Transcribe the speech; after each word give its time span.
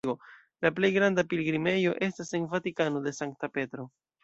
La 0.65 0.71
plej 0.79 0.89
granda 0.95 1.25
pilgrimejo 1.33 1.93
estas 2.09 2.33
en 2.41 2.49
Vatikano 2.55 3.05
de 3.07 3.17
Sankta 3.21 3.55
Petro. 3.61 3.89